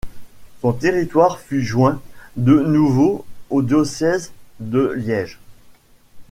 [0.61, 2.01] Son territoire fut joint
[2.35, 5.37] de nouveau au diocèse de Liège.